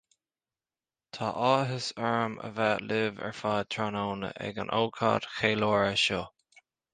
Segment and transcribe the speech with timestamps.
[1.17, 6.25] Tá áthas orm a bheith libh ar fad tráthnóna ag an ócáid cheiliúrtha seo